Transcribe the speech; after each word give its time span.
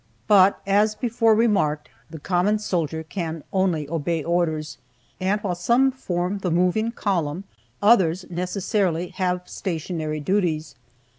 But, 0.25 0.59
as 0.65 0.95
before 0.95 1.35
remarked, 1.35 1.87
the 2.09 2.17
common 2.17 2.57
soldier 2.57 3.03
can 3.03 3.43
only 3.53 3.87
obey 3.87 4.23
orders, 4.23 4.79
and 5.19 5.39
while 5.41 5.53
some 5.53 5.91
form 5.91 6.39
the 6.39 6.49
moving 6.49 6.91
column, 6.91 7.43
others 7.83 8.25
necessarily 8.27 9.09
have 9.09 9.47
stationary 9.47 10.19
duties. 10.19 10.73